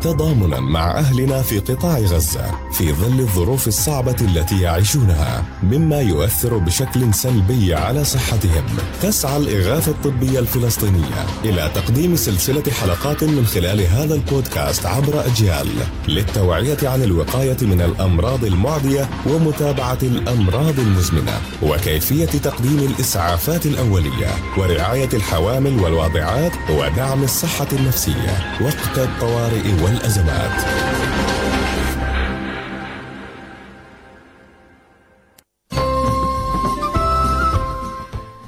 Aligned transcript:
تضامنا 0.00 0.60
مع 0.60 0.98
أهلنا 0.98 1.42
في 1.42 1.58
قطاع 1.58 1.98
غزة 1.98 2.44
في 2.72 2.92
ظل 2.92 3.20
الظروف 3.20 3.68
الصعبة 3.68 4.16
التي 4.20 4.60
يعيشونها 4.60 5.44
مما 5.62 6.00
يؤثر 6.00 6.58
بشكل 6.58 7.14
سلبي 7.14 7.74
على 7.74 8.04
صحتهم. 8.04 8.64
تسعى 9.02 9.36
الإغاثة 9.36 9.90
الطبية 9.90 10.38
الفلسطينية 10.38 11.26
إلى 11.44 11.70
تقديم 11.74 12.16
سلسلة 12.16 12.62
حلقات 12.80 13.24
من 13.24 13.46
خلال 13.46 13.80
هذا 13.80 14.14
البودكاست 14.14 14.86
عبر 14.86 15.26
أجيال 15.26 15.68
للتوعية 16.08 16.78
عن 16.82 17.02
الوقاية 17.02 17.56
من 17.62 17.80
الأمراض 17.80 18.44
المعدية 18.44 19.08
ومتابعة 19.26 19.98
الأمراض 20.02 20.78
المزمنة 20.78 21.40
وكيفية 21.62 22.24
تقديم 22.26 22.78
الإسعافات 22.78 23.66
الأولية 23.66 24.30
ورعاية 24.58 25.08
الحوامل 25.14 25.80
والواضعات 25.80 26.52
ودعم 26.70 27.22
الصحة 27.22 27.68
النفسية. 27.72 28.58
وقت 28.60 28.98
الطوارئ 28.98 29.82
والأزمات 29.88 30.64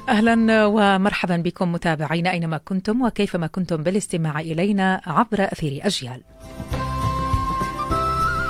أهلا 0.09 0.65
ومرحبا 0.65 1.37
بكم 1.37 1.71
متابعين 1.71 2.27
أينما 2.27 2.57
كنتم 2.57 3.01
وكيفما 3.01 3.47
كنتم 3.47 3.83
بالاستماع 3.83 4.39
إلينا 4.39 5.01
عبر 5.05 5.43
أثير 5.43 5.85
اجيال. 5.85 6.21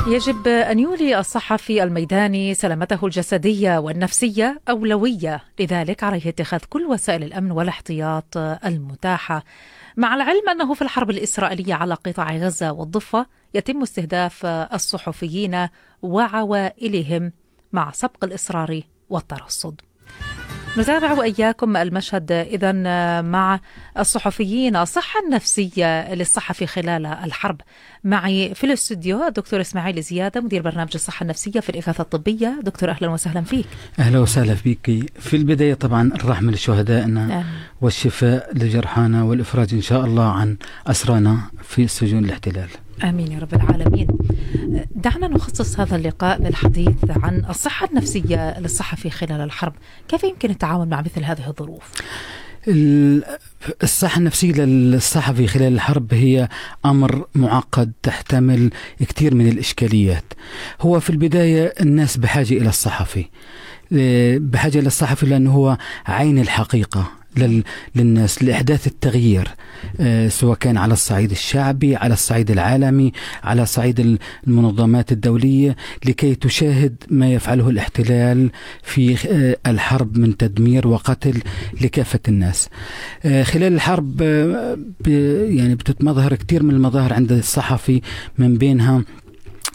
يجب 0.08 0.48
أن 0.48 0.80
يولي 0.80 1.20
الصحفي 1.20 1.84
الميداني 1.84 2.54
سلامته 2.54 3.06
الجسدية 3.06 3.78
والنفسية 3.78 4.62
أولوية، 4.70 5.44
لذلك 5.60 6.04
عليه 6.04 6.30
اتخاذ 6.30 6.60
كل 6.70 6.86
وسائل 6.86 7.24
الأمن 7.24 7.52
والاحتياط 7.52 8.38
المتاحة. 8.38 9.44
مع 9.98 10.16
العلم 10.16 10.50
أنه 10.50 10.74
في 10.74 10.82
الحرب 10.82 11.10
الإسرائيلية 11.10 11.74
على 11.74 11.94
قطاع 11.94 12.36
غزة 12.36 12.72
والضفة 12.72 13.26
يتم 13.54 13.82
استهداف 13.82 14.46
الصحفيين 14.46 15.68
وعوائلهم 16.02 17.32
مع 17.72 17.92
سبق 17.92 18.24
الإصرار 18.24 18.82
والترصد. 19.10 19.82
نتابع 20.78 21.14
وإياكم 21.14 21.78
المشهد 21.78 22.32
إذا 22.32 22.72
مع 23.22 23.60
الصحفيين 24.00 24.76
الصحة 24.76 25.20
النفسية 25.26 26.14
للصحفي 26.14 26.68
خلال 26.68 27.06
الحرب. 27.06 27.62
معي 28.04 28.54
في 28.56 28.64
الاستوديو 28.64 29.28
الدكتور 29.28 29.62
إسماعيل 29.62 30.02
زيادة 30.02 30.42
مدير 30.42 30.62
برنامج 30.62 30.90
الصحة 30.96 31.24
النفسية 31.24 31.60
في 31.60 31.70
الإغاثة 31.70 32.02
الطبية. 32.02 32.60
دكتور 32.64 32.90
أهلا 32.90 33.10
وسهلا 33.10 33.42
فيك. 33.42 33.66
أهلا 34.00 34.20
وسهلا 34.20 34.56
فيك. 34.56 35.12
في 35.20 35.36
البداية 35.38 35.74
طبعا 35.74 36.12
الرحمة 36.16 36.52
لشهدائنا 36.52 37.40
آه. 37.40 37.44
والشفاء 37.82 38.50
لجرحانا 38.54 39.24
والإفراج 39.24 39.74
إن 39.74 39.82
شاء 39.82 40.06
الله 40.06 40.32
عن 40.32 40.58
أسرانا 40.88 41.38
في 41.64 41.88
سجون 41.88 42.26
الاحتلال. 42.26 42.70
آمين 43.04 43.32
يا 43.32 43.40
رب 43.40 43.54
العالمين. 43.54 44.08
دعنا 44.96 45.28
نخصص 45.28 45.80
هذا 45.80 45.96
اللقاء 45.96 46.42
للحديث 46.42 46.96
عن 47.10 47.46
الصحة 47.50 47.88
النفسية 47.88 48.60
للصحفي 48.60 49.10
خلال 49.10 49.42
الحرب، 49.42 49.74
كيف 50.08 50.24
يمكن 50.24 50.50
التعامل 50.50 50.90
مع 50.90 51.02
مثل 51.02 51.24
هذه 51.24 51.48
الظروف؟ 51.48 51.92
الصحة 53.84 54.20
النفسية 54.20 54.54
للصحفي 54.54 55.48
خلال 55.48 55.74
الحرب 55.74 56.14
هي 56.14 56.50
أمر 56.86 57.26
معقد 57.36 57.92
تحتمل 58.04 58.72
كثير 59.00 59.36
من 59.36 59.48
الإشكاليات. 59.48 60.34
هو 60.82 61.00
في 61.00 61.10
البداية 61.10 61.74
الناس 61.82 62.18
بحاجة 62.18 62.54
إلى 62.54 62.70
الصحفي 62.70 63.26
بحاجة 64.40 64.80
إلى 64.80 64.88
الصحفي 64.88 65.26
لأنه 65.26 65.52
هو 65.52 65.78
عين 66.06 66.40
الحقيقة. 66.40 67.21
للناس 67.96 68.44
لإحداث 68.44 68.88
التغيير 68.88 69.48
آه، 70.00 70.28
سواء 70.28 70.58
كان 70.58 70.78
على 70.78 70.94
الصعيد 70.94 71.32
الشعبي 71.32 71.96
على 71.96 72.14
الصعيد 72.14 72.52
العالمي 72.52 73.12
على 73.44 73.66
صعيد 73.66 74.18
المنظمات 74.48 75.12
الدولية 75.12 75.76
لكي 76.06 76.36
تشاهد 76.36 76.96
ما 77.10 77.34
يفعله 77.34 77.70
الاحتلال 77.70 78.50
في 78.84 79.18
آه، 79.30 79.72
الحرب 79.72 80.18
من 80.18 80.38
تدمير 80.38 80.88
وقتل 80.88 81.42
لكافة 81.82 82.20
الناس. 82.28 82.70
آه، 83.26 83.44
خلال 83.44 83.74
الحرب 83.74 84.22
يعني 85.02 85.76
بتتمظهر 85.76 86.36
كثير 86.36 86.64
من 86.64 86.74
المظاهر 86.74 87.14
عند 87.14 87.32
الصحفي 87.32 88.02
من 88.38 88.58
بينها 88.58 89.04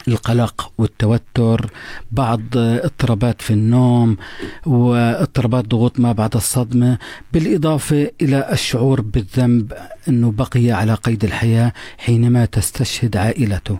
القلق 0.07 0.71
والتوتر 0.77 1.71
بعض 2.11 2.41
اضطرابات 2.55 3.41
في 3.41 3.53
النوم 3.53 4.17
واضطرابات 4.65 5.65
ضغوط 5.65 5.99
ما 5.99 6.11
بعد 6.11 6.35
الصدمة 6.35 6.97
بالإضافة 7.33 8.11
إلى 8.21 8.49
الشعور 8.51 9.01
بالذنب 9.01 9.73
أنه 10.07 10.31
بقي 10.31 10.71
على 10.71 10.93
قيد 10.93 11.23
الحياة 11.23 11.73
حينما 11.97 12.45
تستشهد 12.45 13.17
عائلته. 13.17 13.77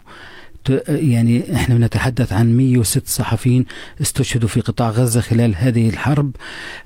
يعني 0.87 1.55
إحنا 1.55 1.75
بنتحدث 1.75 2.33
عن 2.33 2.57
106 2.57 3.01
صحفيين 3.05 3.65
استشهدوا 4.01 4.49
في 4.49 4.61
قطاع 4.61 4.89
غزة 4.89 5.21
خلال 5.21 5.55
هذه 5.57 5.89
الحرب 5.89 6.31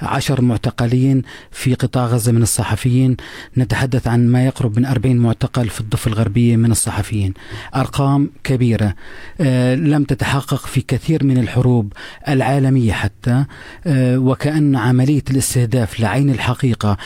عشر 0.01 0.41
معتقلين 0.41 1.21
في 1.51 1.73
قطاع 1.73 2.05
غزة 2.05 2.31
من 2.31 2.41
الصحفيين. 2.41 3.17
نتحدث 3.57 4.07
عن 4.07 4.27
ما 4.27 4.45
يقرب 4.45 4.79
من 4.79 4.85
40 4.85 5.17
معتقل 5.17 5.69
في 5.69 5.81
الضفة 5.81 6.09
الغربية 6.11 6.55
من 6.55 6.71
الصحفيين. 6.71 7.33
أرقام 7.75 8.29
كبيرة. 8.43 8.95
آه 9.41 9.75
لم 9.75 10.03
تتحقق 10.03 10.65
في 10.65 10.81
كثير 10.81 11.23
من 11.23 11.37
الحروب 11.37 11.93
العالمية 12.27 12.93
حتى. 12.93 13.45
آه 13.85 14.17
وكأن 14.17 14.75
عملية 14.75 15.23
الاستهداف 15.31 15.99
لعين 15.99 16.29
الحقيقة 16.29 16.97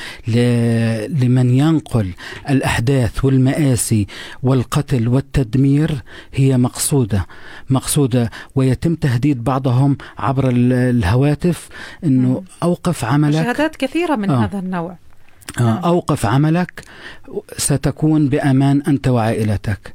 لمن 1.07 1.49
ينقل 1.49 2.11
الأحداث 2.49 3.25
والمآسي 3.25 4.07
والقتل 4.43 5.07
والتدمير 5.07 5.91
هي 6.33 6.57
مقصودة 6.65 7.25
مقصودة 7.69 8.29
ويتم 8.55 8.95
تهديد 8.95 9.43
بعضهم 9.43 9.97
عبر 10.17 10.49
الهواتف 10.53 11.69
أنه 12.03 12.43
أوقف 12.63 13.05
عملك 13.05 13.43
شهادات 13.43 13.75
كثيرة 13.75 14.15
من 14.15 14.29
آه. 14.29 14.45
هذا 14.45 14.59
النوع 14.59 14.95
آه. 15.59 15.79
أوقف 15.85 16.25
عملك 16.25 16.83
ستكون 17.57 18.29
بأمان 18.29 18.81
أنت 18.87 19.07
وعائلتك 19.07 19.93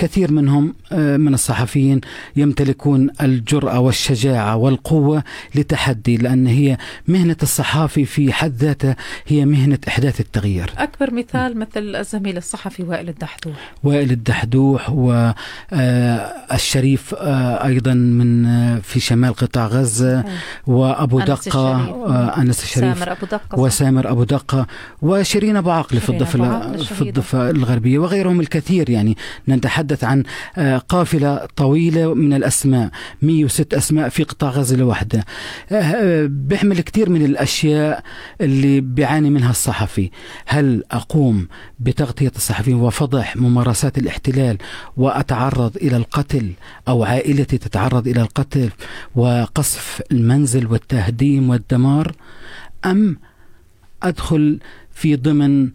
كثير 0.00 0.32
منهم 0.32 0.74
آه، 0.92 1.16
من 1.16 1.34
الصحفيين 1.34 2.00
يمتلكون 2.36 3.10
الجرأة 3.22 3.80
والشجاعة 3.80 4.56
والقوة 4.56 5.22
لتحدي 5.54 6.16
لأن 6.16 6.46
هي 6.46 6.76
مهنة 7.08 7.36
الصحافي 7.42 8.04
في 8.04 8.32
حد 8.32 8.56
ذاتها 8.56 8.96
هي 9.26 9.44
مهنة 9.44 9.78
إحداث 9.88 10.20
التغيير. 10.20 10.70
أكبر 10.78 11.14
مثال 11.14 11.58
مثل 11.58 11.96
الزميل 11.96 12.36
الصحفي 12.36 12.82
وائل 12.82 13.08
الدحدوح. 13.08 13.72
وائل 13.84 14.10
الدحدوح 14.10 14.90
والشريف 14.90 17.14
آه، 17.14 17.18
آه، 17.18 17.66
أيضا 17.66 17.94
من 17.94 18.44
في 18.80 19.00
شمال 19.00 19.34
قطاع 19.34 19.66
غزة 19.66 20.24
وأبو 20.66 21.20
أنس 21.20 21.28
دقة 21.28 21.76
أنس 22.38 22.62
الشريف. 22.62 22.98
سامر 22.98 23.12
أبو 23.12 23.26
دقة 23.26 23.58
وسامر 23.58 24.10
أبو 24.10 24.24
دقة 24.24 24.66
وشيرين 25.02 25.56
أبو 25.56 25.70
عقل 25.70 26.00
في 26.00 26.08
الضفة 26.08 26.72
في 26.72 27.02
الضفة 27.02 27.50
الغربية 27.50 27.98
وغيرهم 27.98 28.40
الكثير 28.40 28.90
يعني. 28.90 29.16
نتحدث 29.48 29.89
نتحدث 29.90 30.04
عن 30.04 30.22
آه، 30.56 30.78
قافلة 30.78 31.46
طويلة 31.56 32.14
من 32.14 32.32
الأسماء 32.32 32.90
106 33.22 33.76
أسماء 33.76 34.08
في 34.08 34.22
قطاع 34.22 34.50
غزة 34.50 34.76
لوحده 34.76 35.24
آه، 35.72 35.74
آه، 35.74 36.26
بيحمل 36.30 36.80
كثير 36.80 37.10
من 37.10 37.24
الأشياء 37.24 38.02
اللي 38.40 38.80
بيعاني 38.80 39.30
منها 39.30 39.50
الصحفي. 39.50 40.10
هل 40.46 40.84
أقوم 40.90 41.48
بتغطية 41.80 42.32
الصحفيين 42.36 42.76
وفضح 42.76 43.36
ممارسات 43.36 43.98
الاحتلال 43.98 44.58
وأتعرض 44.96 45.76
إلى 45.76 45.96
القتل 45.96 46.52
أو 46.88 47.04
عائلتي 47.04 47.58
تتعرض 47.58 48.08
إلى 48.08 48.20
القتل 48.20 48.70
وقصف 49.14 50.02
المنزل 50.12 50.66
والتهديم 50.66 51.50
والدمار؟ 51.50 52.12
أم 52.84 53.16
أدخل 54.02 54.58
في 54.92 55.16
ضمن 55.16 55.70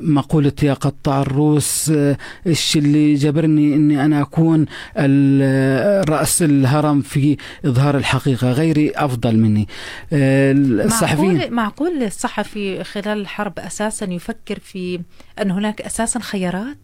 مقولة 0.00 0.52
يا 0.62 0.74
قطع 0.74 1.22
الروس 1.22 1.90
آه، 1.90 2.16
الشيء 2.46 2.82
اللي 2.82 3.14
جبرني 3.14 3.74
إني 3.74 4.04
أنا 4.04 4.22
أكون 4.22 4.66
رأس 6.08 6.42
الهرم 6.42 7.02
في 7.02 7.36
إظهار 7.66 7.96
الحقيقة؟ 7.96 8.52
غيري 8.52 8.92
أفضل 8.96 9.36
مني. 9.36 9.68
آه، 10.12 10.52
الصحفيين 10.52 11.34
معقول, 11.34 11.54
معقول 11.54 12.02
الصحفي 12.02 12.84
خلال 12.84 13.20
الحرب 13.20 13.58
أساسا 13.58 14.06
يفكر 14.06 14.58
في 14.58 15.00
أن 15.42 15.50
هناك 15.50 15.80
أساسا 15.80 16.20
خيارات؟ 16.20 16.76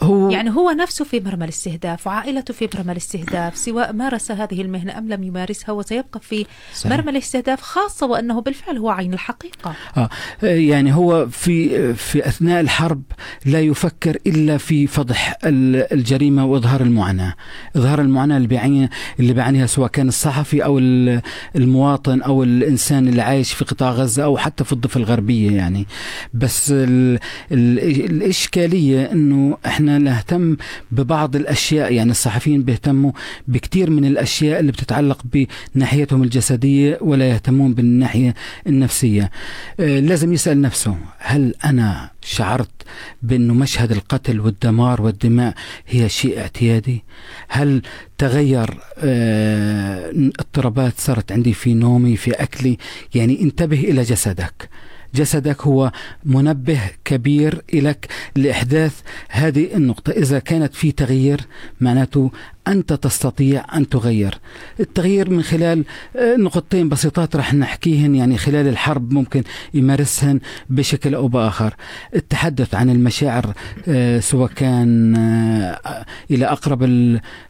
هو 0.00 0.30
يعني 0.30 0.50
هو 0.50 0.70
نفسه 0.70 1.04
في 1.04 1.20
مرمى 1.20 1.44
الاستهداف 1.44 2.06
وعائلته 2.06 2.54
في 2.54 2.68
مرمى 2.74 2.92
الاستهداف 2.92 3.56
سواء 3.56 3.92
مارس 3.92 4.30
هذه 4.30 4.62
المهنة 4.62 4.98
أم 4.98 5.08
لم 5.08 5.24
يمارسها 5.24 5.72
وسيبقى 5.72 6.20
في 6.20 6.46
صحيح. 6.74 6.92
مرمى 6.92 7.10
الاستهداف 7.10 7.60
خاصة 7.60 8.06
وأنه 8.06 8.40
بالفعل 8.40 8.78
هو 8.78 8.90
عين 8.90 9.14
الحقيقة. 9.14 9.74
آه 9.96 10.08
يعني 10.42 10.94
هو 10.94 11.26
في 11.34 11.94
في 11.94 12.28
أثناء 12.28 12.60
الحرب 12.60 13.02
لا 13.46 13.60
يفكر 13.60 14.18
إلا 14.26 14.58
في 14.58 14.86
فضح 14.86 15.38
الجريمة 15.44 16.44
وإظهار 16.44 16.80
المعاناة، 16.80 17.34
إظهار 17.76 18.00
المعاناة 18.00 18.36
اللي 18.36 18.48
بيعانيها 18.48 18.90
اللي 19.20 19.32
بيعانيها 19.32 19.66
سواء 19.66 19.88
كان 19.88 20.08
الصحفي 20.08 20.64
أو 20.64 20.78
المواطن 21.56 22.22
أو 22.22 22.42
الإنسان 22.42 23.08
اللي 23.08 23.22
عايش 23.22 23.52
في 23.52 23.64
قطاع 23.64 23.90
غزة 23.90 24.24
أو 24.24 24.36
حتى 24.36 24.64
في 24.64 24.72
الضفة 24.72 24.98
الغربية 24.98 25.50
يعني. 25.50 25.86
بس 26.34 26.70
ال 26.70 27.18
ال 27.52 27.78
الإشكالية 28.10 29.12
إنه 29.12 29.58
إحنا 29.66 29.98
نهتم 29.98 30.56
ببعض 30.92 31.36
الأشياء 31.36 31.92
يعني 31.92 32.10
الصحفيين 32.10 32.62
بيهتموا 32.62 33.12
بكثير 33.48 33.90
من 33.90 34.04
الأشياء 34.04 34.60
اللي 34.60 34.72
بتتعلق 34.72 35.22
بناحيتهم 35.74 36.22
الجسدية 36.22 36.98
ولا 37.00 37.28
يهتمون 37.28 37.74
بالناحية 37.74 38.34
النفسية. 38.66 39.30
آه، 39.80 40.00
لازم 40.00 40.32
يسأل 40.32 40.60
نفسه 40.60 40.96
هل 41.26 41.54
أنا 41.64 42.10
شعرت 42.22 42.70
بانه 43.22 43.54
مشهد 43.54 43.92
القتل 43.92 44.40
والدمار 44.40 45.02
والدماء 45.02 45.54
هي 45.86 46.08
شيء 46.08 46.40
اعتيادي؟ 46.40 47.04
هل 47.48 47.82
تغير 48.18 48.78
آه، 48.98 50.10
اضطرابات 50.40 50.92
صارت 51.00 51.32
عندي 51.32 51.52
في 51.52 51.74
نومي 51.74 52.16
في 52.16 52.30
أكلي؟ 52.30 52.78
يعني 53.14 53.42
انتبه 53.42 53.80
إلى 53.80 54.02
جسدك. 54.02 54.68
جسدك 55.14 55.62
هو 55.62 55.92
منبه 56.24 56.80
كبير 57.04 57.62
لك 57.74 58.08
لإحداث 58.36 59.00
هذه 59.28 59.76
النقطة. 59.76 60.10
إذا 60.10 60.38
كانت 60.38 60.74
في 60.74 60.92
تغيير 60.92 61.40
معناته 61.80 62.30
أنت 62.68 62.92
تستطيع 62.92 63.64
أن 63.76 63.88
تغير. 63.88 64.38
التغيير 64.80 65.30
من 65.30 65.42
خلال 65.42 65.84
آه، 66.16 66.36
نقطتين 66.36 66.88
بسيطات 66.88 67.36
رح 67.36 67.54
نحكيهن 67.54 68.14
يعني 68.14 68.38
خلال 68.38 68.68
الحرب 68.68 69.12
ممكن 69.12 69.42
يمارسهن 69.74 70.40
بشكل 70.70 71.14
أو 71.14 71.28
بآخر. 71.28 71.74
التحدث 72.14 72.74
عن 72.74 72.90
المشاعر 72.90 73.54
آه، 73.88 74.20
سواء 74.20 74.50
كان 74.50 75.16
آه، 75.16 76.04
إلى 76.30 76.46
أقرب 76.46 76.82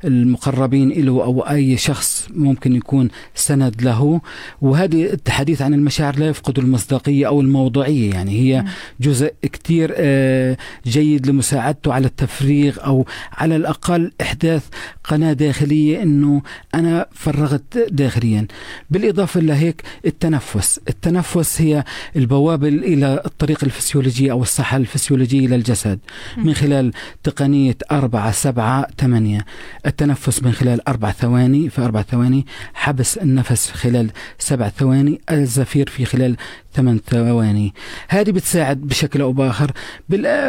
المقربين 0.05 0.91
له 0.91 1.25
أو 1.25 1.41
أي 1.41 1.77
شخص 1.77 2.29
ممكن 2.31 2.77
يكون 2.77 3.09
سند 3.35 3.83
له. 3.83 4.21
وهذه 4.61 5.13
التحديث 5.13 5.63
عن 5.63 5.75
المشاعر 5.75 6.19
لا 6.19 6.29
يفقد 6.29 6.59
المصداقية 6.59 7.27
أو 7.27 7.41
الموضوعية 7.55 8.11
يعني 8.11 8.33
هي 8.41 8.65
جزء 9.01 9.35
كتير 9.43 9.95
جيد 10.87 11.27
لمساعدته 11.27 11.93
على 11.93 12.06
التفريغ 12.06 12.77
أو 12.85 13.06
على 13.33 13.56
الأقل 13.56 14.12
إحداث 14.21 14.62
قناة 15.05 15.33
داخلية 15.33 16.03
أنه 16.03 16.43
أنا 16.75 17.06
فرغت 17.12 17.79
داخليا. 17.91 18.47
بالإضافة 18.91 19.41
لهيك 19.41 19.83
التنفس. 20.06 20.81
التنفس 20.89 21.61
هي 21.61 21.85
البوابة 22.17 22.69
إلى 22.69 23.23
الطريق 23.27 23.65
الفسيولوجي 23.65 24.31
أو 24.31 24.43
الصحة 24.43 24.77
الفسيولوجية 24.77 25.47
للجسد 25.47 25.99
من 26.37 26.55
خلال 26.55 26.93
تقنية 27.23 27.77
أربعة 27.93 28.31
سبعة 28.31 28.87
ثمانية. 28.99 29.45
التنفس 29.87 30.43
من 30.43 30.53
خلال 30.53 30.89
أربع 30.89 31.11
ثواني 31.11 31.69
في 31.69 31.83
أربع 31.83 32.03
ثواني 32.03 32.47
حبس 32.75 33.19
النفس 33.19 33.71
خلال 33.71 34.11
سبع 34.39 34.69
ثواني 34.69 35.21
الزفير 35.31 35.89
في 35.89 36.05
خلال 36.05 36.37
ثمان 36.75 37.01
ثواني. 37.11 37.44
هذه 38.08 38.31
بتساعد 38.31 38.81
بشكل 38.81 39.20
أو 39.20 39.32
بآخر. 39.32 39.70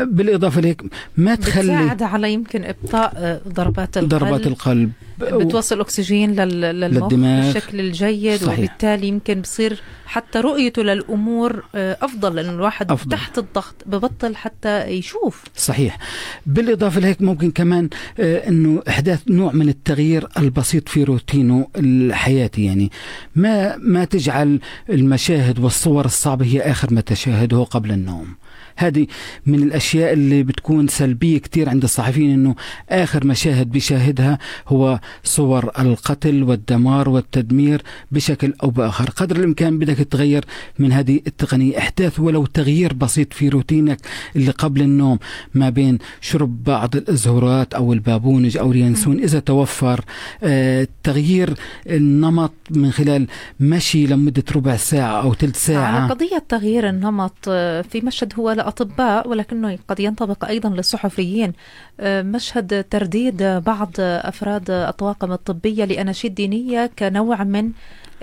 بالإضافة 0.05 0.61
لهيك 0.61 0.81
ما 1.17 1.35
تخلي 1.35 1.61
بتساعد 1.61 2.03
على 2.03 2.33
يمكن 2.33 2.63
إبطاء 2.63 3.41
ضربات 3.47 3.97
القلب. 3.97 4.09
ضربات 4.09 4.47
القلب. 4.47 4.91
بتوصل 5.19 5.79
أكسجين 5.79 6.31
للمخ 6.39 7.03
للدماغ. 7.03 7.51
بشكل 7.51 7.79
الجيد 7.79 8.39
صحيح. 8.39 8.59
وبالتالي 8.59 9.07
يمكن 9.07 9.41
بصير 9.41 9.81
حتى 10.05 10.39
رؤيته 10.39 10.81
للأمور 10.83 11.63
آه، 11.75 11.97
أفضل 12.01 12.35
لأنه 12.35 12.51
الواحد 12.51 12.91
أفضل. 12.91 13.11
تحت 13.11 13.37
الضغط 13.37 13.75
ببطل 13.85 14.35
حتى 14.35 14.83
يشوف. 14.85 15.43
صحيح. 15.55 15.97
بالإضافة 16.45 16.99
لهيك 16.99 17.21
ممكن 17.21 17.51
كمان 17.51 17.89
آه، 18.19 18.47
إنه 18.47 18.83
إحداث 18.89 19.19
نوع 19.27 19.51
من 19.51 19.69
التغيير 19.69 20.27
البسيط 20.37 20.89
في 20.89 21.03
روتينه 21.03 21.67
الحياتي. 21.77 22.65
يعني 22.65 22.91
ما 23.35 23.77
ما 23.77 24.05
تجعل 24.05 24.59
المشاهد 24.89 25.59
والصور 25.59 26.05
الصعبة 26.05 26.45
هي 26.45 26.61
آخر 26.61 26.93
ما 26.93 27.01
تشاهده 27.01 27.63
قبل 27.63 27.91
النوم. 27.91 28.35
هذه 28.77 29.07
من 29.45 29.63
الأشياء 29.63 30.13
اللي 30.13 30.43
بتكون 30.43 30.87
سلبية 30.87 31.37
كثير 31.37 31.69
عند 31.69 31.83
الصحفيين 31.83 32.31
إنه 32.31 32.55
آخر 32.89 33.27
مشاهد 33.27 33.71
بيشاهدها 33.71 34.37
هو 34.67 34.99
صور 35.23 35.71
القتل 35.79 36.43
والدمار 36.43 37.09
والتدمير 37.09 37.81
بشكل 38.11 38.53
أو 38.63 38.69
بآخر. 38.69 39.09
قدر 39.09 39.35
الإمكان 39.35 39.79
بدك 39.79 39.97
تتغير 39.97 40.45
من 40.79 40.91
هذه 40.91 41.19
التقنية. 41.27 41.77
أحداث 41.77 42.19
ولو 42.19 42.45
تغيير 42.45 42.93
بسيط 42.93 43.33
في 43.33 43.49
روتينك 43.49 43.97
اللي 44.35 44.51
قبل 44.51 44.81
النوم 44.81 45.19
ما 45.53 45.69
بين 45.69 45.97
شرب 46.21 46.63
بعض 46.63 46.95
الازهرات 46.95 47.73
أو 47.73 47.93
البابونج 47.93 48.57
أو 48.57 48.71
اليانسون 48.71 49.19
إذا 49.19 49.39
توفر 49.39 50.05
آه 50.43 50.87
تغيير 51.03 51.53
النمط 51.87 52.53
من 52.69 52.91
خلال 52.91 53.27
مشي 53.59 54.07
لمدة 54.07 54.43
ربع 54.55 54.75
ساعة 54.75 55.21
أو 55.21 55.33
ثلث 55.33 55.65
ساعة. 55.65 55.85
على 55.85 56.13
قضية 56.13 56.43
تغيير 56.49 56.89
النمط 56.89 57.33
آه، 57.47 57.81
في 57.81 58.01
مشهد 58.01 58.33
هو 58.39 58.51
الأطباء 58.65 59.27
ولكنه 59.27 59.77
قد 59.87 59.99
ينطبق 59.99 60.45
أيضا 60.45 60.69
للصحفيين. 60.69 61.53
آه، 61.99 62.21
مشهد 62.21 62.83
ترديد 62.83 63.43
بعض 63.43 63.91
أفراد 63.99 64.71
الطواقم 64.71 65.31
الطبية 65.31 65.85
لأناشيد 65.85 66.35
دينية 66.35 66.91
كنوع 66.99 67.43
من 67.43 67.71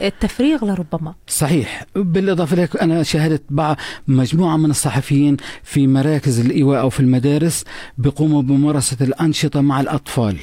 التفريغ 0.03 0.65
لربما. 0.65 1.15
صحيح. 1.27 1.85
بالإضافة 1.95 2.57
لك 2.57 2.83
أنا 2.83 3.03
شاهدت 3.03 3.43
بعض 3.51 3.77
مجموعة 4.09 4.57
من 4.57 4.71
الصحفيين 4.71 5.37
في 5.63 5.87
مراكز 5.87 6.41
الإيواء 6.41 6.81
أو 6.81 6.91
في 6.91 7.01
المدارس 7.01 7.65
بيقوموا 7.99 8.43
بممارسة 8.43 8.97
الأنشطة 9.01 9.61
مع 9.61 9.81
الأطفال. 9.81 10.37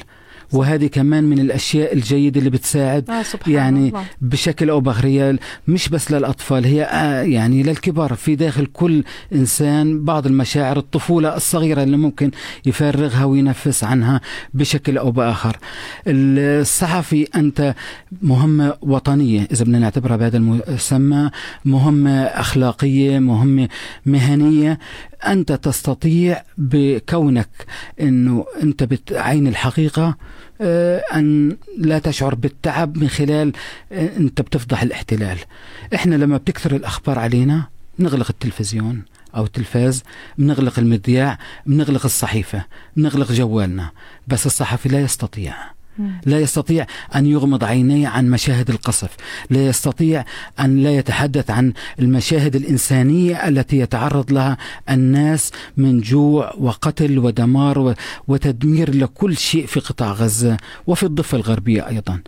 وهذه 0.52 0.86
كمان 0.86 1.24
من 1.24 1.38
الأشياء 1.38 1.94
الجيدة 1.94 2.38
اللي 2.38 2.50
بتساعد 2.50 3.10
آه 3.10 3.22
سبحان 3.22 3.54
يعني 3.54 3.88
الله. 3.88 4.04
بشكل 4.20 4.70
أو 4.70 4.80
باخر 4.80 5.36
مش 5.68 5.88
بس 5.88 6.10
للأطفال 6.12 6.64
هي 6.64 6.82
آه 6.84 7.22
يعني 7.22 7.62
للكبار. 7.62 8.14
في 8.14 8.34
داخل 8.36 8.66
كل 8.66 9.04
إنسان 9.34 10.04
بعض 10.04 10.26
المشاعر 10.26 10.76
الطفولة 10.78 11.36
الصغيرة 11.36 11.82
اللي 11.82 11.96
ممكن 11.96 12.30
يفرغها 12.66 13.24
وينفس 13.24 13.84
عنها 13.84 14.20
بشكل 14.54 14.98
أو 14.98 15.10
بآخر. 15.10 15.56
الصحفي 16.06 17.26
أنت 17.36 17.74
مهمة 18.22 18.74
وطنية 18.82 19.48
إذا 19.52 19.64
بدنا 19.64 19.78
نعتبرها 19.78 20.16
بهذا 20.16 20.36
المسمى 20.36 21.30
مهمة 21.64 22.20
أخلاقية 22.22 23.18
مهمة 23.18 23.68
مهنية. 24.06 24.78
أنت 25.26 25.52
تستطيع 25.52 26.42
بكونك 26.58 27.48
إنه 28.00 28.44
أنت 28.62 28.88
بعين 29.10 29.46
الحقيقة 29.46 30.16
آه، 30.60 30.98
أن 31.14 31.56
لا 31.78 31.98
تشعر 31.98 32.34
بالتعب 32.34 32.98
من 32.98 33.08
خلال 33.08 33.52
آه، 33.92 34.16
أنت 34.16 34.40
بتفضح 34.40 34.82
الاحتلال. 34.82 35.38
إحنا 35.94 36.14
لما 36.14 36.36
بتكثر 36.36 36.76
الأخبار 36.76 37.18
علينا 37.18 37.64
نغلق 37.98 38.26
التلفزيون 38.30 39.02
أو 39.36 39.44
التلفاز 39.44 40.02
بنغلق 40.38 40.78
المذياع 40.78 41.38
بنغلق 41.66 42.04
الصحيفة 42.04 42.64
بنغلق 42.96 43.32
جوالنا. 43.32 43.90
بس 44.28 44.46
الصحفي 44.46 44.88
لا 44.88 45.00
يستطيع. 45.00 45.54
لا 46.26 46.40
يستطيع 46.40 46.86
أن 47.16 47.26
يغمض 47.26 47.64
عينيه 47.64 48.08
عن 48.08 48.30
مشاهد 48.30 48.70
القصف. 48.70 49.10
لا 49.50 49.66
يستطيع 49.66 50.24
أن 50.60 50.82
لا 50.82 50.90
يتحدث 50.96 51.50
عن 51.50 51.72
المشاهد 51.98 52.56
الإنسانية 52.56 53.48
التي 53.48 53.78
يتعرض 53.78 54.32
لها 54.32 54.56
الناس 54.90 55.50
من 55.76 56.00
جوع 56.00 56.54
وقتل 56.58 57.18
ودمار 57.18 57.94
وتدمير 58.28 58.94
لكل 58.94 59.36
شيء 59.36 59.66
في 59.66 59.80
قطاع 59.80 60.12
غزة 60.12 60.56
وفي 60.86 61.02
الضفة 61.02 61.36
الغربية 61.36 61.88
أيضا. 61.88 62.20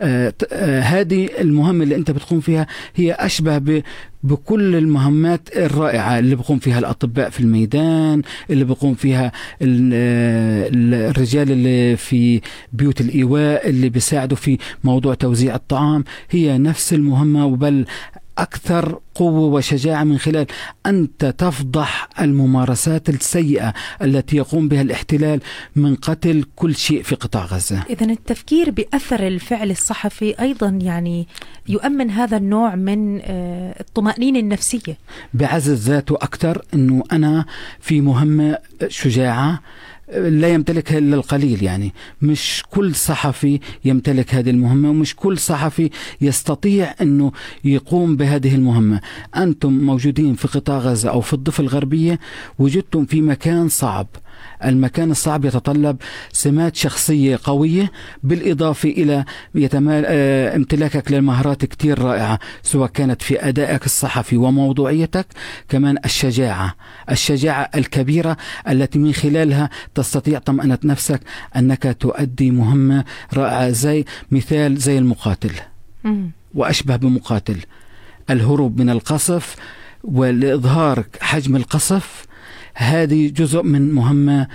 آه 0.00 0.34
آه 0.52 0.80
هذه 0.80 1.28
المهمة 1.40 1.84
اللي 1.84 1.96
أنت 1.96 2.10
بتقوم 2.10 2.40
فيها 2.40 2.66
هي 2.96 3.12
أشبه 3.12 3.82
بكل 4.22 4.76
المهمات 4.76 5.56
الرائعة 5.56 6.18
اللي 6.18 6.34
بقوم 6.34 6.58
فيها 6.58 6.78
الأطباء 6.78 7.30
في 7.30 7.40
الميدان 7.40 8.22
اللي 8.50 8.64
بقوم 8.64 8.94
فيها 8.94 9.32
الرجال 9.62 11.50
اللي 11.50 11.96
في 11.96 12.40
بيوت 12.72 13.00
الإيواء 13.00 13.68
اللي 13.68 13.88
بيساعدوا 13.88 14.36
في 14.36 14.58
موضوع 14.84 15.14
توزيع 15.14 15.54
الطعام. 15.54 16.04
هي 16.30 16.58
نفس 16.58 16.92
المهمة 16.94 17.46
وبل 17.46 17.84
أكثر 18.38 19.00
قوة 19.14 19.54
وشجاعة 19.54 20.04
من 20.04 20.18
خلال 20.18 20.46
أنت 20.86 21.24
تفضح 21.24 22.08
الممارسات 22.20 23.08
السيئة 23.08 23.74
التي 24.02 24.36
يقوم 24.36 24.68
بها 24.68 24.82
الاحتلال 24.82 25.40
من 25.76 25.94
قتل 25.94 26.44
كل 26.56 26.76
شيء 26.76 27.02
في 27.02 27.14
قطاع 27.14 27.44
غزة. 27.44 27.82
إذا 27.90 28.06
التفكير 28.06 28.70
بأثر 28.70 29.26
الفعل 29.26 29.70
الصحفي 29.70 30.40
أيضا 30.40 30.68
يعني 30.68 31.26
يؤمن 31.68 32.10
هذا 32.10 32.36
النوع 32.36 32.74
من 32.74 33.20
آه، 33.22 33.80
الطمأنينة 33.80 34.38
النفسية. 34.38 34.98
بعزز 35.34 35.90
ذاته 35.90 36.14
أكثر 36.14 36.62
أنه 36.74 37.02
أنا 37.12 37.44
في 37.80 38.00
مهمة 38.00 38.58
شجاعة 38.88 39.60
لا 40.14 40.48
يمتلكها 40.48 40.98
إلا 40.98 41.16
القليل 41.16 41.62
يعني 41.62 41.92
مش 42.22 42.62
كل 42.70 42.94
صحفي 42.94 43.60
يمتلك 43.84 44.34
هذه 44.34 44.50
المهمة 44.50 44.90
ومش 44.90 45.16
كل 45.16 45.38
صحفي 45.38 45.90
يستطيع 46.20 46.94
أنه 47.00 47.32
يقوم 47.64 48.16
بهذه 48.16 48.54
المهمة. 48.54 49.00
أنتم 49.36 49.72
موجودين 49.72 50.34
في 50.34 50.48
قطاع 50.48 50.78
غزة 50.78 51.10
أو 51.10 51.20
في 51.20 51.32
الضفة 51.32 51.60
الغربية 51.60 52.18
وجدتم 52.58 53.04
في 53.04 53.20
مكان 53.20 53.68
صعب. 53.68 54.06
المكان 54.64 55.10
الصعب 55.10 55.44
يتطلب 55.44 55.96
سمات 56.32 56.76
شخصية 56.76 57.38
قوية 57.44 57.92
بالإضافة 58.22 58.88
إلى 58.88 59.24
يتمال 59.54 60.04
آه، 60.06 60.56
امتلاكك 60.56 61.12
للمهارات 61.12 61.64
كتير 61.64 61.98
رائعة 61.98 62.38
سواء 62.62 62.90
كانت 62.90 63.22
في 63.22 63.48
أدائك 63.48 63.86
الصحفي 63.86 64.36
وموضوعيتك 64.36 65.26
كمان 65.68 65.96
الشجاعة. 66.04 66.74
الشجاعة 67.10 67.70
الكبيرة 67.74 68.36
التي 68.68 68.98
من 68.98 69.12
خلالها 69.12 69.70
تستطيع 69.96 70.38
طمأنة 70.38 70.78
نفسك 70.84 71.20
أنك 71.56 71.96
تؤدي 72.00 72.50
مهمة 72.50 73.04
رائعة 73.34 73.70
زي 73.70 74.04
مثال 74.30 74.76
زي 74.76 74.98
المقاتل. 74.98 75.52
وأشبه 76.54 76.96
بمقاتل. 76.96 77.58
الهروب 78.30 78.80
من 78.80 78.90
القصف 78.90 79.56
والإظهار 80.04 81.04
حجم 81.20 81.56
القصف 81.56 82.26
هذه 82.74 83.28
جزء 83.28 83.62
من 83.62 83.92
مهمة 83.92 84.46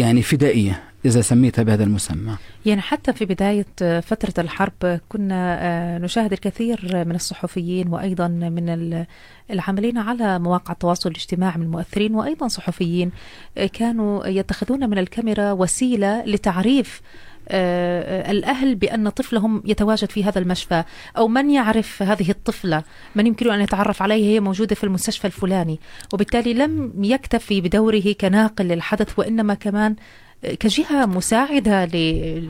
يعني 0.00 0.22
فدائية. 0.22 0.82
إذا 1.04 1.20
سميتها 1.20 1.62
بهذا 1.62 1.84
المسمى. 1.84 2.36
يعني 2.66 2.80
حتى 2.80 3.12
في 3.12 3.24
بداية 3.24 4.00
فترة 4.00 4.42
الحرب 4.42 5.00
كنا 5.08 5.58
آه، 5.60 5.98
نشاهد 5.98 6.32
الكثير 6.32 7.04
من 7.06 7.14
الصحفيين 7.14 7.88
وأيضا 7.88 8.28
من 8.28 9.06
العاملين 9.50 9.98
على 9.98 10.38
مواقع 10.38 10.72
التواصل 10.72 11.10
الاجتماعي 11.10 11.58
من 11.58 11.64
المؤثرين 11.64 12.14
وأيضا 12.14 12.48
صحفيين 12.48 13.10
آه، 13.58 13.66
كانوا 13.66 14.26
يتخذون 14.26 14.90
من 14.90 14.98
الكاميرا 14.98 15.52
وسيلة 15.52 16.24
لتعريف 16.24 17.00
آه، 17.48 18.30
الأهل 18.30 18.74
بأن 18.74 19.08
طفلهم 19.08 19.62
يتواجد 19.66 20.10
في 20.10 20.24
هذا 20.24 20.38
المشفى 20.38 20.84
أو 21.16 21.28
من 21.28 21.50
يعرف 21.50 22.02
هذه 22.02 22.30
الطفلة 22.30 22.82
من 23.14 23.26
يمكن 23.26 23.50
أن 23.50 23.60
يتعرف 23.60 24.02
عليها 24.02 24.26
هي 24.26 24.40
موجودة 24.40 24.74
في 24.74 24.84
المستشفى 24.84 25.24
الفلاني. 25.24 25.80
وبالتالي 26.12 26.54
لم 26.54 26.92
يكتفي 27.04 27.60
بدوره 27.60 28.12
كناقل 28.20 28.64
للحدث 28.64 29.18
وإنما 29.18 29.54
كمان 29.54 29.96
كجهة 30.42 31.06
مساعدة 31.06 31.84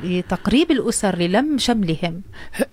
لتقريب 0.04 0.70
الأسر 0.70 1.16
للم 1.16 1.58
شملهم. 1.58 2.22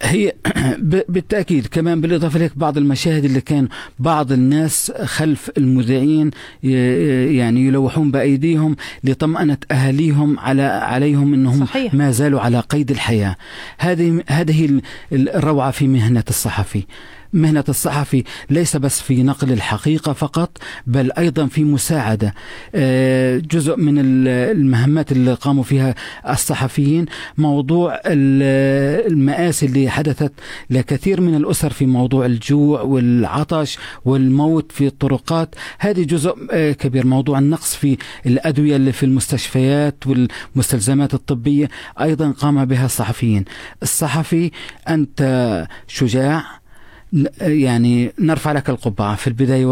هي 0.04 0.34
بالتأكيد 1.10 1.68
كمان 1.68 2.02
بالإضافة 2.02 2.40
لك 2.40 2.52
بعض 2.56 2.78
المشاهد 2.78 3.26
اللي 3.26 3.42
كان 3.42 3.68
بعض 4.00 4.32
الناس 4.32 4.92
خلف 4.92 5.52
المذيعين 5.58 6.32
يعني 6.64 7.66
يلوحون 7.66 8.12
بأيديهم 8.12 8.76
لطمأنة 9.04 9.58
أهاليهم 9.72 10.40
على 10.40 10.62
عليهم 10.62 11.34
أنهم 11.34 11.66
صحيح. 11.66 11.94
ما 11.94 12.12
زالوا 12.12 12.42
على 12.42 12.60
قيد 12.60 12.92
الحياة. 12.92 13.36
هذه 13.78 14.24
هذه 14.28 14.82
الروعة 15.12 15.72
في 15.72 15.88
مهنة 15.88 16.24
الصحفي. 16.30 16.84
مهنة 17.34 17.64
الصحفي 17.70 18.24
ليس 18.50 18.78
بس 18.78 19.02
في 19.02 19.24
نقل 19.24 19.52
الحقيقة 19.52 20.14
فقط 20.14 20.58
بل 20.88 21.12
أيضا 21.12 21.46
في 21.48 21.64
مساعدة. 21.64 22.34
آه، 22.76 23.38
جزء 23.38 23.78
من 23.78 23.96
المهمات 24.28 25.12
اللي 25.12 25.34
قاموا 25.34 25.64
فيها 25.64 25.96
الصحفيين 26.30 27.06
موضوع 27.38 28.02
المآسي 28.06 29.66
اللي 29.66 29.90
حدثت 29.90 30.32
لكثير 30.70 31.22
من 31.22 31.36
الأسر 31.36 31.70
في 31.70 31.86
موضوع 31.86 32.26
الجوع 32.26 32.82
والعطش 32.82 33.78
والموت 34.06 34.72
في 34.72 34.88
الطرقات. 34.88 35.56
هذه 35.80 36.04
جزء 36.04 36.36
آه، 36.52 36.72
كبير. 36.72 37.06
موضوع 37.06 37.40
النقص 37.40 37.76
في 37.76 37.98
الأدوية 38.26 38.76
اللي 38.76 38.92
في 38.92 39.06
المستشفيات 39.06 40.08
والمستلزمات 40.08 41.14
الطبية 41.14 41.70
أيضا 42.02 42.32
قام 42.32 42.66
بها 42.66 42.86
الصحفيين. 42.86 43.46
الصحفي 43.84 44.52
أنت 44.90 45.68
شجاع 45.88 46.59
يعني 47.42 48.12
نرفع 48.20 48.52
لك 48.52 48.70
القبعة 48.70 49.16
في 49.16 49.28
البداية 49.28 49.66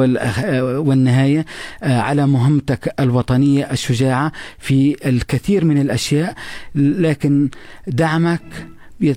والنهاية 0.80 1.46
آه، 1.84 2.00
على 2.00 2.28
مهمتك 2.28 2.94
الوطنية 3.00 3.72
الشجاعة 3.72 4.32
في 4.60 4.96
الكثير 5.06 5.66
من 5.66 5.82
الأشياء 5.82 6.36
لكن 6.76 7.50
دعمك 7.88 8.42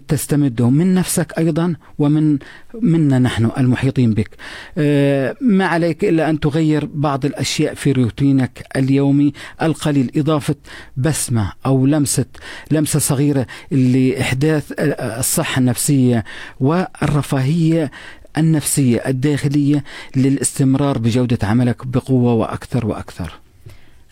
تستمده 0.09 0.71
من 0.71 0.95
نفسك 0.95 1.33
أيضا 1.39 1.75
ومن 1.99 2.39
منا 2.75 3.19
نحن 3.19 3.51
المحيطين 3.59 4.15
بك. 4.15 4.31
آه، 4.79 5.37
ما 5.41 5.67
عليك 5.67 6.05
إلا 6.05 6.31
أن 6.31 6.41
تغير 6.41 6.89
بعض 6.95 7.25
الأشياء 7.25 7.75
في 7.75 7.93
روتينك 7.93 8.67
اليومي 8.77 9.33
القليل 9.63 10.11
إضافة 10.17 10.55
بسمة 10.97 11.53
أو 11.67 11.87
لمسة 11.87 12.27
لمسة 12.71 12.99
صغيرة 12.99 13.47
لإحداث 13.71 14.73
الصحة 14.79 15.59
النفسية 15.59 16.25
والرفاهية 16.61 17.91
النفسية 18.39 19.03
الداخلية 19.07 19.85
للاستمرار 20.17 20.99
بجودة 20.99 21.39
عملك 21.43 21.87
بقوة 21.87 22.33
وأكثر 22.33 22.87
وأكثر. 22.87 23.33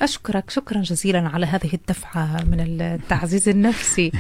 أشكرك. 0.03 0.51
شكرا 0.51 0.83
جزيلا 0.83 1.29
على 1.29 1.47
هذه 1.47 1.71
الدفعة 1.75 2.45
من 2.45 2.61
التعزيز 2.61 3.49
النفسي. 3.49 4.13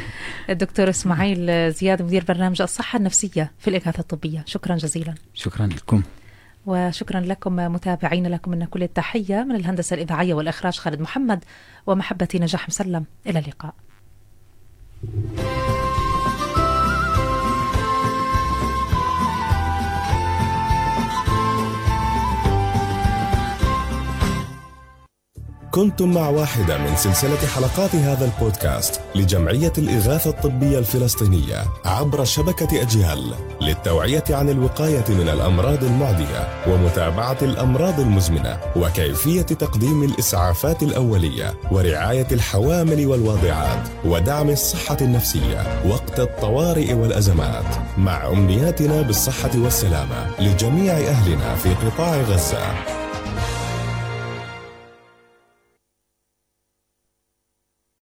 الدكتور 0.50 0.90
إسماعيل 0.90 1.72
زياد 1.72 2.02
مدير 2.02 2.24
برنامج 2.24 2.62
الصحة 2.62 2.96
النفسية 2.96 3.52
في 3.58 3.68
الإغاثة 3.68 4.00
الطبية. 4.00 4.42
شكرا 4.46 4.76
جزيلا. 4.76 5.14
شكرا 5.34 5.66
لكم. 5.66 6.02
وشكرا 6.66 7.20
لكم 7.20 7.56
متابعين 7.56 8.26
لكم 8.26 8.50
من 8.50 8.64
كل 8.64 8.82
التحية 8.82 9.44
من 9.44 9.54
الهندسة 9.54 9.94
الإذاعية 9.94 10.34
والإخراج 10.34 10.78
خالد 10.78 11.00
محمد 11.00 11.44
ومحبتي 11.86 12.38
نجاح 12.38 12.68
مسلم. 12.68 13.04
إلى 13.26 13.38
اللقاء. 13.38 13.74
كنتم 25.70 26.14
مع 26.14 26.28
واحدة 26.28 26.78
من 26.78 26.96
سلسلة 26.96 27.46
حلقات 27.54 27.94
هذا 27.94 28.24
البودكاست 28.24 29.00
لجمعية 29.14 29.72
الإغاثة 29.78 30.30
الطبية 30.30 30.78
الفلسطينية 30.78 31.64
عبر 31.84 32.24
شبكة 32.24 32.82
أجيال 32.82 33.34
للتوعية 33.60 34.24
عن 34.30 34.48
الوقاية 34.48 35.04
من 35.08 35.28
الأمراض 35.28 35.84
المعدية 35.84 36.64
ومتابعة 36.68 37.36
الأمراض 37.42 38.00
المزمنة 38.00 38.58
وكيفية 38.76 39.42
تقديم 39.42 40.02
الإسعافات 40.02 40.82
الأولية 40.82 41.54
ورعاية 41.70 42.26
الحوامل 42.32 43.06
والواضعات 43.06 43.88
ودعم 44.04 44.50
الصحة 44.50 44.96
النفسية 45.00 45.82
وقت 45.88 46.20
الطوارئ 46.20 46.94
والأزمات 46.94 47.98
مع 47.98 48.28
أمنياتنا 48.28 49.02
بالصحة 49.02 49.50
والسلامة 49.54 50.40
لجميع 50.40 50.92
أهلنا 50.92 51.54
في 51.54 51.74
قطاع 51.74 52.16
غزة. 52.16 52.97